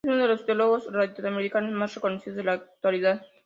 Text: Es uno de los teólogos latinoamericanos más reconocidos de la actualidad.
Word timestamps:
Es 0.03 0.09
uno 0.09 0.23
de 0.23 0.29
los 0.29 0.47
teólogos 0.47 0.87
latinoamericanos 0.87 1.73
más 1.73 1.93
reconocidos 1.93 2.37
de 2.37 2.43
la 2.43 2.53
actualidad. 2.53 3.21